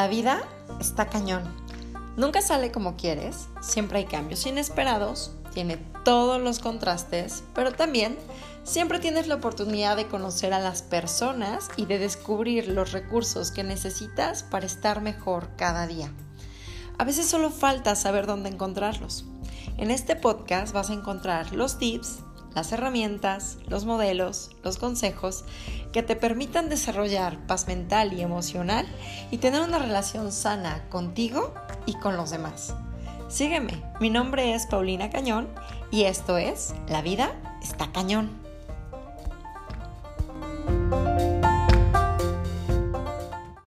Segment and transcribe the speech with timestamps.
[0.00, 0.40] La vida
[0.80, 1.42] está cañón.
[2.16, 5.76] Nunca sale como quieres, siempre hay cambios inesperados, tiene
[6.06, 8.16] todos los contrastes, pero también
[8.64, 13.62] siempre tienes la oportunidad de conocer a las personas y de descubrir los recursos que
[13.62, 16.10] necesitas para estar mejor cada día.
[16.96, 19.26] A veces solo falta saber dónde encontrarlos.
[19.76, 22.20] En este podcast vas a encontrar los tips,
[22.54, 25.44] las herramientas, los modelos, los consejos
[25.92, 28.86] que te permitan desarrollar paz mental y emocional
[29.30, 31.54] y tener una relación sana contigo
[31.86, 32.74] y con los demás.
[33.28, 35.48] Sígueme, mi nombre es Paulina Cañón
[35.90, 38.49] y esto es La vida está cañón.